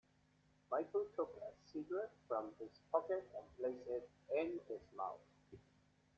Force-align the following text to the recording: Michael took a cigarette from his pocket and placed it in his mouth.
Michael 0.71 1.05
took 1.15 1.31
a 1.45 1.69
cigarette 1.71 2.15
from 2.27 2.45
his 2.59 2.71
pocket 2.91 3.23
and 3.37 3.55
placed 3.59 3.87
it 3.87 4.09
in 4.35 4.59
his 4.67 4.81
mouth. 4.97 5.21